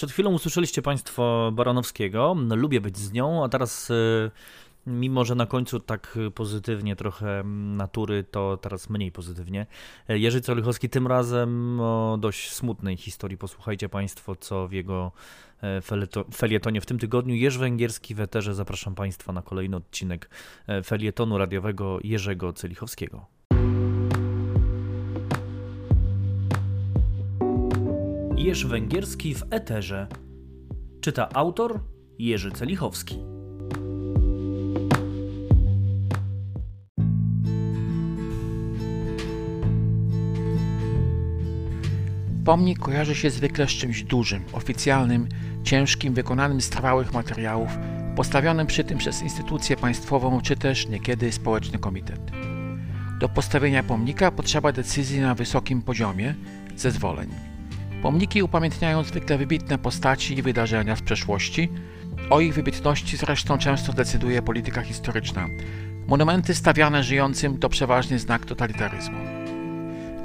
Przed 0.00 0.12
chwilą 0.12 0.32
usłyszeliście 0.32 0.82
Państwo 0.82 1.50
Baranowskiego. 1.52 2.34
No, 2.34 2.56
lubię 2.56 2.80
być 2.80 2.98
z 2.98 3.12
nią, 3.12 3.44
a 3.44 3.48
teraz, 3.48 3.90
y, 3.90 4.30
mimo 4.86 5.24
że 5.24 5.34
na 5.34 5.46
końcu 5.46 5.80
tak 5.80 6.18
pozytywnie 6.34 6.96
trochę 6.96 7.42
natury, 7.76 8.24
to 8.24 8.56
teraz 8.56 8.90
mniej 8.90 9.12
pozytywnie. 9.12 9.66
Jerzy 10.08 10.40
Colichowski 10.40 10.88
tym 10.88 11.06
razem 11.06 11.80
o 11.80 12.18
dość 12.20 12.52
smutnej 12.52 12.96
historii. 12.96 13.38
Posłuchajcie 13.38 13.88
Państwo, 13.88 14.36
co 14.36 14.68
w 14.68 14.72
jego 14.72 15.12
e, 15.62 15.80
felietonie 16.34 16.80
w 16.80 16.86
tym 16.86 16.98
tygodniu. 16.98 17.34
Jerzy 17.34 17.58
Węgierski 17.58 18.14
w 18.14 18.20
Eterze. 18.20 18.54
Zapraszam 18.54 18.94
Państwa 18.94 19.32
na 19.32 19.42
kolejny 19.42 19.76
odcinek 19.76 20.30
e, 20.66 20.82
felietonu 20.82 21.38
radiowego 21.38 21.98
Jerzego 22.04 22.52
Celichowskiego. 22.52 23.39
Jerzy 28.40 28.68
Węgierski 28.68 29.34
w 29.34 29.42
Eterze. 29.50 30.06
Czyta 31.00 31.28
autor 31.34 31.80
Jerzy 32.18 32.50
Celichowski. 32.50 33.18
Pomnik 42.44 42.78
kojarzy 42.78 43.14
się 43.14 43.30
zwykle 43.30 43.66
z 43.66 43.70
czymś 43.70 44.02
dużym, 44.02 44.44
oficjalnym, 44.52 45.28
ciężkim, 45.64 46.14
wykonanym 46.14 46.60
z 46.60 46.70
trwałych 46.70 47.12
materiałów, 47.12 47.68
postawionym 48.16 48.66
przy 48.66 48.84
tym 48.84 48.98
przez 48.98 49.22
instytucję 49.22 49.76
państwową 49.76 50.40
czy 50.40 50.56
też 50.56 50.88
niekiedy 50.88 51.32
społeczny 51.32 51.78
komitet. 51.78 52.20
Do 53.20 53.28
postawienia 53.28 53.82
pomnika 53.82 54.30
potrzeba 54.30 54.72
decyzji 54.72 55.20
na 55.20 55.34
wysokim 55.34 55.82
poziomie, 55.82 56.34
zezwoleń. 56.76 57.49
Pomniki 58.02 58.42
upamiętniają 58.42 59.02
zwykle 59.02 59.38
wybitne 59.38 59.78
postaci 59.78 60.38
i 60.38 60.42
wydarzenia 60.42 60.96
z 60.96 61.02
przeszłości. 61.02 61.68
O 62.30 62.40
ich 62.40 62.54
wybitności 62.54 63.16
zresztą 63.16 63.58
często 63.58 63.92
decyduje 63.92 64.42
polityka 64.42 64.82
historyczna. 64.82 65.46
Monumenty 66.06 66.54
stawiane 66.54 67.02
żyjącym 67.02 67.58
to 67.58 67.68
przeważnie 67.68 68.18
znak 68.18 68.46
totalitaryzmu. 68.46 69.18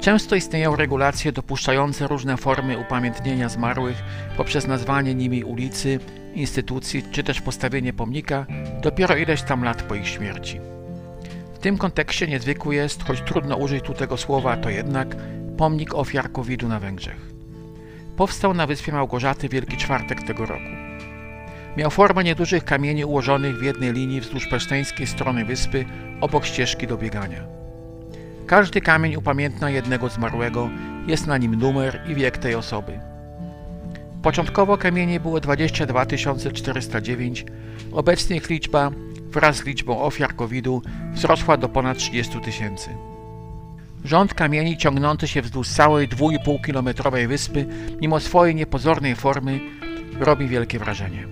Często 0.00 0.36
istnieją 0.36 0.76
regulacje 0.76 1.32
dopuszczające 1.32 2.06
różne 2.06 2.36
formy 2.36 2.78
upamiętnienia 2.78 3.48
zmarłych 3.48 3.96
poprzez 4.36 4.66
nazwanie 4.66 5.14
nimi 5.14 5.44
ulicy, 5.44 6.00
instytucji 6.34 7.02
czy 7.12 7.22
też 7.22 7.40
postawienie 7.40 7.92
pomnika 7.92 8.46
dopiero 8.82 9.16
ileś 9.16 9.42
tam 9.42 9.64
lat 9.64 9.82
po 9.82 9.94
ich 9.94 10.08
śmierci. 10.08 10.60
W 11.54 11.58
tym 11.58 11.78
kontekście 11.78 12.26
niezwykły 12.26 12.74
jest, 12.74 13.02
choć 13.02 13.20
trudno 13.20 13.56
użyć 13.56 13.84
tu 13.84 13.94
tego 13.94 14.16
słowa, 14.16 14.56
to 14.56 14.70
jednak 14.70 15.16
pomnik 15.56 15.94
ofiar 15.94 16.32
COVID-u 16.32 16.68
na 16.68 16.80
Węgrzech. 16.80 17.35
Powstał 18.16 18.54
na 18.54 18.66
wyspie 18.66 18.92
Małgorzaty 18.92 19.48
Wielki 19.48 19.76
Czwartek 19.76 20.22
tego 20.22 20.46
roku. 20.46 20.70
Miał 21.76 21.90
formę 21.90 22.24
niedużych 22.24 22.64
kamieni 22.64 23.04
ułożonych 23.04 23.58
w 23.58 23.62
jednej 23.62 23.92
linii 23.92 24.20
wzdłuż 24.20 24.46
peszteńskiej 24.46 25.06
strony 25.06 25.44
wyspy 25.44 25.84
obok 26.20 26.44
ścieżki 26.46 26.86
do 26.86 26.96
biegania. 26.96 27.44
Każdy 28.46 28.80
kamień 28.80 29.16
upamiętnia 29.16 29.70
jednego 29.70 30.08
zmarłego, 30.08 30.70
jest 31.06 31.26
na 31.26 31.38
nim 31.38 31.54
numer 31.54 32.00
i 32.08 32.14
wiek 32.14 32.38
tej 32.38 32.54
osoby. 32.54 33.00
Początkowo 34.22 34.78
kamieni 34.78 35.20
było 35.20 35.40
22 35.40 36.06
409, 36.52 37.44
obecnie 37.92 38.36
ich 38.36 38.50
liczba 38.50 38.90
wraz 39.30 39.56
z 39.56 39.64
liczbą 39.64 40.00
ofiar 40.00 40.36
COVID-u 40.36 40.82
wzrosła 41.12 41.56
do 41.56 41.68
ponad 41.68 41.98
30 41.98 42.40
tysięcy. 42.40 42.90
Rząd 44.06 44.34
kamieni 44.34 44.76
ciągnący 44.76 45.28
się 45.28 45.42
wzdłuż 45.42 45.68
całej 45.68 46.08
2,5-kilometrowej 46.08 47.28
wyspy, 47.28 47.66
mimo 48.00 48.20
swojej 48.20 48.54
niepozornej 48.54 49.16
formy, 49.16 49.60
robi 50.20 50.48
wielkie 50.48 50.78
wrażenie. 50.78 51.26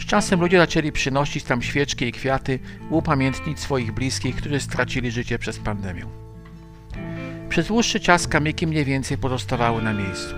Z 0.00 0.04
czasem 0.06 0.40
ludzie 0.40 0.58
zaczęli 0.58 0.92
przynosić 0.92 1.44
tam 1.44 1.62
świeczki 1.62 2.04
i 2.04 2.12
kwiaty, 2.12 2.58
upamiętnić 2.90 3.60
swoich 3.60 3.92
bliskich, 3.92 4.36
którzy 4.36 4.60
stracili 4.60 5.10
życie 5.10 5.38
przez 5.38 5.58
pandemię. 5.58 6.04
Przez 7.48 7.66
dłuższy 7.66 8.00
czas 8.00 8.28
kamyki 8.28 8.66
mniej 8.66 8.84
więcej 8.84 9.18
pozostawały 9.18 9.82
na 9.82 9.92
miejscu. 9.92 10.34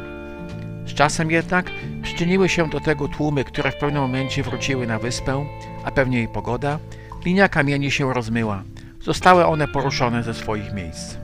Z 0.86 0.94
czasem 0.94 1.30
jednak 1.30 1.70
przyczyniły 2.02 2.48
się 2.48 2.68
do 2.68 2.80
tego 2.80 3.08
tłumy, 3.08 3.44
które 3.44 3.72
w 3.72 3.76
pewnym 3.76 4.02
momencie 4.02 4.42
wróciły 4.42 4.86
na 4.86 4.98
wyspę, 4.98 5.46
a 5.84 5.90
pewnie 5.90 6.18
jej 6.18 6.28
pogoda, 6.28 6.78
linia 7.24 7.48
kamieni 7.48 7.90
się 7.90 8.14
rozmyła, 8.14 8.62
zostały 9.02 9.46
one 9.46 9.68
poruszone 9.68 10.22
ze 10.22 10.34
swoich 10.34 10.72
miejsc. 10.72 11.16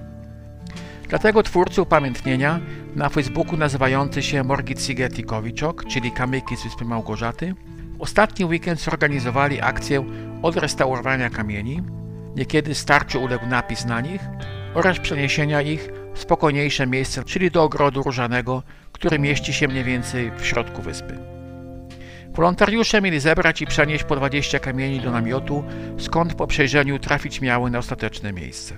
Dlatego 1.09 1.43
twórcy 1.43 1.83
upamiętnienia 1.83 2.61
na 2.97 3.09
Facebooku 3.09 3.57
nazywający 3.57 4.23
się 4.23 4.45
Morgicige 4.45 5.09
Tikowiczok, 5.09 5.85
czyli 5.85 6.13
kamyki 6.13 6.57
z 6.57 6.65
Wyspy 6.65 6.85
Małgorzaty, 6.85 7.55
ostatni 7.99 8.45
weekend 8.45 8.81
zorganizowali 8.81 9.61
akcję 9.61 10.05
odrestaurowania 10.43 11.31
kamieni, 11.31 11.83
niekiedy 12.37 12.75
starciu 12.75 13.23
uległ 13.23 13.47
napis 13.47 13.85
na 13.85 14.01
nich, 14.01 14.21
oraz 14.75 14.99
przeniesienia 14.99 15.63
ich 15.63 15.89
w 16.15 16.19
spokojniejsze 16.19 16.87
miejsce, 16.87 17.25
czyli 17.25 17.51
do 17.51 17.63
ogrodu 17.63 18.03
różanego, 18.03 18.63
który 18.93 19.19
mieści 19.19 19.53
się 19.53 19.69
mniej 19.69 19.85
więcej 19.85 20.33
w 20.37 20.47
środku 20.47 20.83
wyspy. 20.83 21.36
Wolontariusze 22.37 23.03
mieli 23.03 23.21
zebrać 23.21 23.63
i 23.63 23.67
przenieść 23.67 24.05
po 24.05 24.17
20 24.17 24.59
kamieni 24.59 25.01
do 25.01 25.11
namiotu, 25.11 25.65
skąd 25.99 26.35
po 26.35 26.47
przejrzeniu 26.47 26.99
trafić 26.99 27.41
miały 27.41 27.71
na 27.71 27.79
ostateczne 27.79 28.33
miejsce. 28.33 28.77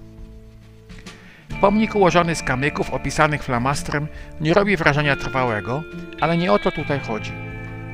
Pomnik 1.61 1.95
ułożony 1.95 2.35
z 2.35 2.43
kamyków 2.43 2.91
opisanych 2.91 3.43
flamastrem 3.43 4.09
nie 4.41 4.55
robi 4.55 4.77
wrażenia 4.77 5.17
trwałego, 5.17 5.83
ale 6.21 6.37
nie 6.37 6.53
o 6.53 6.59
to 6.59 6.71
tutaj 6.71 7.01
chodzi. 7.01 7.33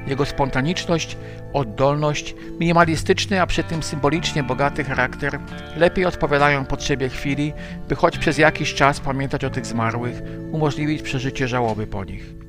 Jego 0.07 0.25
spontaniczność, 0.25 1.17
oddolność, 1.53 2.35
minimalistyczny, 2.61 3.41
a 3.43 3.47
przy 3.47 3.63
tym 3.63 3.83
symbolicznie 3.83 4.43
bogaty 4.43 4.85
charakter 4.85 5.39
lepiej 5.77 6.07
odpowiadają 6.07 6.65
potrzebie 6.65 7.09
chwili, 7.09 7.53
by 7.89 7.95
choć 7.95 8.19
przez 8.19 8.39
jakiś 8.39 8.75
czas 8.75 9.01
pamiętać 9.01 9.45
o 9.45 9.51
tych 9.51 9.67
zmarłych, 9.67 10.23
umożliwić 10.53 11.03
przeżycie 11.03 11.49
żałoby 11.49 11.87
po 11.87 12.05
nich. 12.05 12.44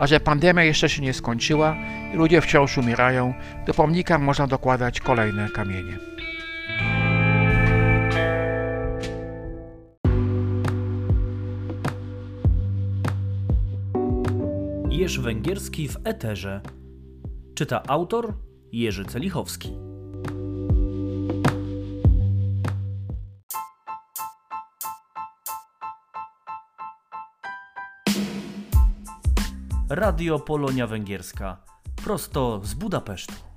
A 0.00 0.06
że 0.06 0.20
pandemia 0.20 0.64
jeszcze 0.64 0.88
się 0.88 1.02
nie 1.02 1.12
skończyła 1.12 1.76
i 2.14 2.16
ludzie 2.16 2.40
wciąż 2.40 2.78
umierają, 2.78 3.34
do 3.66 3.74
pomnika 3.74 4.18
można 4.18 4.46
dokładać 4.46 5.00
kolejne 5.00 5.48
kamienie. 5.48 5.98
Jerzy 14.90 15.22
Węgierski 15.22 15.88
w 15.88 15.96
Eterze. 16.04 16.60
Czyta 17.54 17.82
autor 17.86 18.34
Jerzy 18.72 19.04
Celichowski. 19.04 19.89
Radio 29.90 30.38
Polonia 30.38 30.86
Węgierska. 30.86 31.56
Prosto 32.04 32.60
z 32.64 32.74
Budapesztu. 32.74 33.49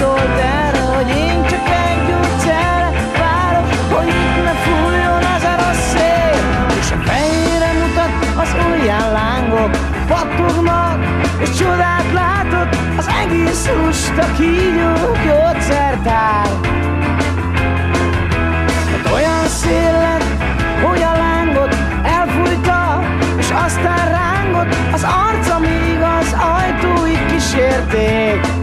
Közbeszólt 0.00 0.38
erre, 0.38 0.80
hogy 0.96 1.08
én 1.08 1.42
csak 1.42 1.68
egy 1.68 2.06
gyógyszerre 2.08 2.90
várok, 3.18 3.66
hogy 3.92 4.08
itt 4.08 4.44
ne 4.44 4.52
fújjon 4.64 5.24
az 5.34 5.42
a 5.42 5.54
rossz 5.62 5.86
szél. 5.92 6.40
És 6.80 6.90
a 6.90 6.98
fejére 7.04 7.72
mutat, 7.80 8.12
az 8.36 8.48
ujján 8.70 9.12
lángok 9.12 9.70
pattognak, 10.08 10.98
és 11.40 11.50
csodát 11.50 12.12
látott, 12.12 12.76
az 12.96 13.06
egész 13.22 13.68
lusta 13.76 14.26
kígyó 14.36 14.92
gyógyszertár. 15.24 16.48
Hát 18.90 19.12
olyan 19.12 19.46
szél 19.46 19.92
lett, 19.92 20.24
hogy 20.82 21.02
a 21.02 21.16
lángot 21.16 21.76
elfújta, 22.02 23.02
és 23.38 23.48
aztán 23.64 24.08
rángott 24.10 24.74
az 24.92 25.02
arca, 25.02 25.58
míg 25.58 26.00
az 26.18 26.36
ajtóig 26.38 27.26
kísérték. 27.26 28.59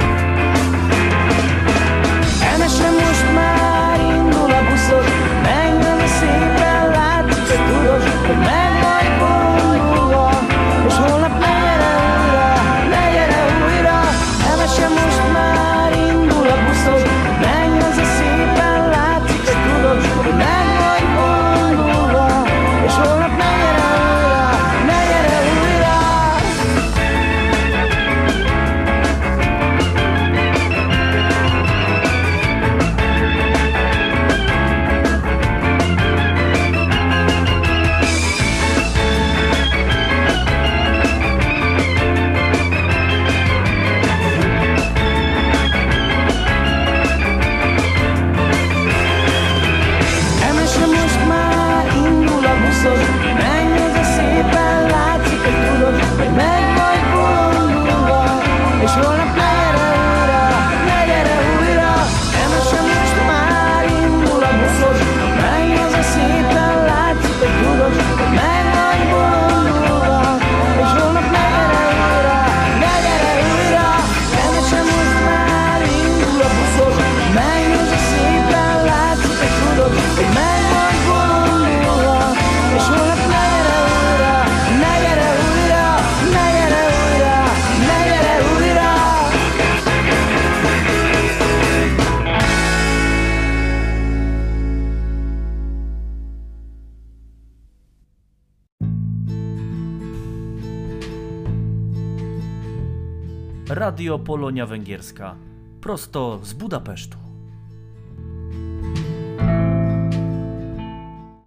Radio 103.70 104.20
Polonia 104.20 104.66
Węgierska. 104.66 105.36
Prosto 105.82 106.40
z 106.44 106.54
Budapesztu. 106.54 107.18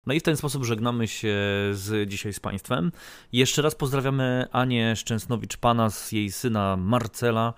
No 0.06 0.14
i 0.14 0.20
w 0.20 0.22
ten 0.22 0.36
sposób 0.36 0.64
żegnamy 0.64 1.08
się 1.08 1.36
z 1.72 2.08
dzisiaj 2.08 2.32
z 2.32 2.40
Państwem. 2.40 2.92
Jeszcze 3.32 3.62
raz 3.62 3.74
pozdrawiamy 3.74 4.46
Anię 4.52 4.96
Szczęsnowicz-Pana 4.96 5.90
z 5.90 6.12
jej 6.12 6.32
syna 6.32 6.76
Marcela, 6.76 7.54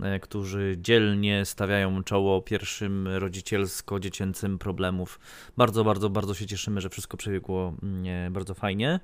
e, 0.00 0.20
którzy 0.20 0.76
dzielnie 0.78 1.44
stawiają 1.44 2.04
czoło 2.04 2.42
pierwszym 2.42 3.08
rodzicielsko-dziecięcym 3.08 4.58
problemów. 4.58 5.20
Bardzo, 5.56 5.84
bardzo, 5.84 6.10
bardzo 6.10 6.34
się 6.34 6.46
cieszymy, 6.46 6.80
że 6.80 6.88
wszystko 6.88 7.16
przebiegło 7.16 7.74
mm, 7.82 8.32
bardzo 8.32 8.54
fajnie. 8.54 9.00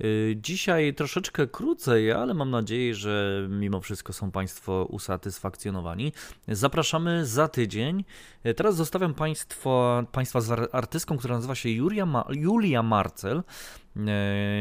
Y, 0.00 0.36
Dzisiaj 0.42 0.94
troszeczkę 0.94 1.46
krócej, 1.46 2.12
ale 2.12 2.34
mam 2.34 2.50
nadzieję, 2.50 2.94
że 2.94 3.46
mimo 3.50 3.80
wszystko 3.80 4.12
są 4.12 4.30
Państwo 4.30 4.86
usatysfakcjonowani. 4.90 6.12
Zapraszamy 6.48 7.26
za 7.26 7.48
tydzień. 7.48 8.04
Y, 8.46 8.54
Teraz 8.54 8.76
zostawiam 8.76 9.14
państwo, 9.14 10.02
Państwa 10.12 10.40
z 10.40 10.50
ar- 10.50 10.68
artystką, 10.72 11.18
która 11.18 11.34
nazywa 11.34 11.54
się 11.54 11.70
Julia, 11.70 12.06
Ma- 12.06 12.26
Julia 12.30 12.82
Marcel. 12.82 13.42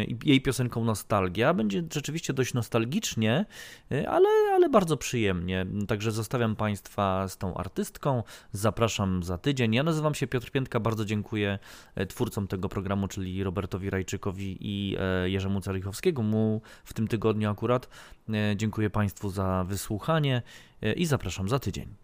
I 0.08 0.18
Jej 0.26 0.42
piosenką 0.42 0.84
Nostalgia. 0.84 1.54
Będzie 1.54 1.84
rzeczywiście 1.94 2.34
dość 2.34 2.54
nostalgicznie, 2.54 3.46
y, 3.92 4.10
ale, 4.10 4.30
ale 4.54 4.70
bardzo 4.70 4.98
przyjemnie. 4.98 5.66
Także 5.88 6.12
zostawiam 6.12 6.56
Państwa 6.56 7.28
z 7.28 7.38
tą 7.38 7.54
artystką. 7.54 8.24
Zapraszam 8.52 9.24
za 9.24 9.38
tydzień. 9.38 9.76
Ja 9.76 9.84
nazywam 9.84 10.16
się 10.16 10.28
Piotr 10.28 10.52
Piętka. 10.52 10.80
Bardzo 10.80 11.06
dziękuję 11.06 11.60
e, 11.96 12.06
twórcom 12.06 12.48
tego 12.48 12.70
programu, 12.70 13.08
czyli 13.08 13.44
Robertowi 13.44 13.90
Rajczykowi 13.90 14.58
i 14.62 14.96
e, 15.00 15.30
Jerzemu 15.30 15.62
Carichowskiemu 15.62 16.24
mu 16.24 16.62
w 16.84 16.94
tym 16.94 17.08
tygodniu 17.08 17.50
akurat. 17.50 17.90
E, 18.30 18.56
Dziękuję 18.58 18.90
Państwu 18.90 19.30
za 19.30 19.64
wysłuchanie 19.64 20.42
e, 20.82 20.94
i 20.94 21.06
zapraszam 21.06 21.50
za 21.50 21.60
tydzień. 21.60 22.03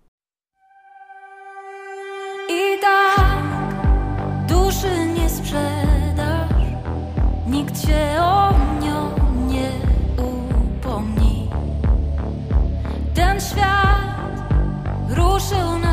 Nikt 7.59 7.87
się 7.87 8.21
o 8.21 8.53
nią 8.81 9.09
nie 9.47 9.71
upomni. 10.23 11.49
Ten 13.13 13.41
świat 13.41 14.43
ruszył 15.09 15.79
na 15.79 15.88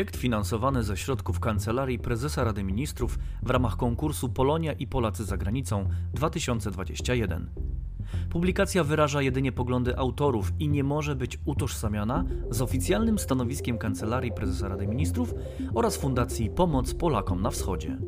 Projekt 0.00 0.16
finansowany 0.16 0.82
ze 0.82 0.96
środków 0.96 1.40
Kancelarii 1.40 1.98
Prezesa 1.98 2.44
Rady 2.44 2.64
Ministrów 2.64 3.18
w 3.42 3.50
ramach 3.50 3.76
konkursu 3.76 4.28
Polonia 4.28 4.72
i 4.72 4.86
Polacy 4.86 5.24
za 5.24 5.36
granicą 5.36 5.88
2021. 6.14 7.50
Publikacja 8.30 8.84
wyraża 8.84 9.22
jedynie 9.22 9.52
poglądy 9.52 9.96
autorów 9.96 10.52
i 10.58 10.68
nie 10.68 10.84
może 10.84 11.16
być 11.16 11.38
utożsamiana 11.44 12.24
z 12.50 12.62
oficjalnym 12.62 13.18
stanowiskiem 13.18 13.78
Kancelarii 13.78 14.32
Prezesa 14.32 14.68
Rady 14.68 14.86
Ministrów 14.86 15.34
oraz 15.74 15.96
Fundacji 15.96 16.50
Pomoc 16.50 16.94
Polakom 16.94 17.42
na 17.42 17.50
Wschodzie. 17.50 17.98